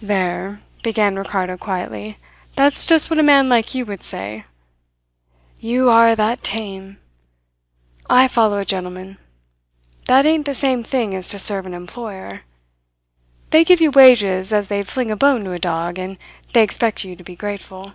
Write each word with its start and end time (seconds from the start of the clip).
"There!" 0.00 0.60
began 0.84 1.16
Ricardo 1.16 1.56
quietly. 1.56 2.16
"That's 2.54 2.86
just 2.86 3.10
what 3.10 3.18
a 3.18 3.22
man 3.24 3.48
like 3.48 3.74
you 3.74 3.84
would 3.84 4.04
say. 4.04 4.44
You 5.58 5.90
are 5.90 6.14
that 6.14 6.44
tame! 6.44 6.98
I 8.08 8.28
follow 8.28 8.58
a 8.58 8.64
gentleman. 8.64 9.18
That 10.06 10.24
ain't 10.24 10.46
the 10.46 10.54
same 10.54 10.84
thing 10.84 11.16
as 11.16 11.28
to 11.30 11.38
serve 11.40 11.66
an 11.66 11.74
employer. 11.74 12.42
They 13.50 13.64
give 13.64 13.80
you 13.80 13.90
wages 13.90 14.52
as 14.52 14.68
they'd 14.68 14.86
fling 14.86 15.10
a 15.10 15.16
bone 15.16 15.42
to 15.42 15.52
a 15.52 15.58
dog, 15.58 15.98
and 15.98 16.16
they 16.52 16.62
expect 16.62 17.02
you 17.02 17.16
to 17.16 17.24
be 17.24 17.34
grateful. 17.34 17.94